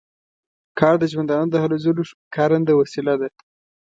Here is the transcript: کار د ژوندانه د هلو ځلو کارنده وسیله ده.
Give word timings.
کار 0.79 0.95
د 0.99 1.03
ژوندانه 1.11 1.47
د 1.51 1.55
هلو 1.63 1.77
ځلو 1.85 2.03
کارنده 2.35 2.73
وسیله 2.81 3.13
ده. 3.21 3.27